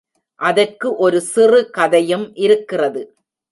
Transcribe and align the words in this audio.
அதற்கு 0.39 0.87
ஒரு 0.97 1.19
சிறு 1.27 1.59
கதையும் 1.69 2.27
இருக்கிறது. 2.39 3.03